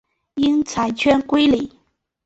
[0.33, 1.71] 因裁缺归里。